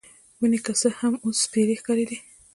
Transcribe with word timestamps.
ونې 0.39 0.59
که 0.65 0.71
څه 0.81 0.89
هم، 0.99 1.13
اوس 1.25 1.37
سپیرې 1.45 1.75
ښکارېدې. 1.81 2.17